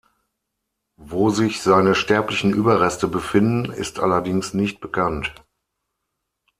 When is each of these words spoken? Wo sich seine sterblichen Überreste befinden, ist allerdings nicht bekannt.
Wo 0.97 1.29
sich 1.29 1.61
seine 1.61 1.93
sterblichen 1.93 2.53
Überreste 2.55 3.07
befinden, 3.07 3.71
ist 3.71 3.99
allerdings 3.99 4.55
nicht 4.55 4.79
bekannt. 4.81 5.31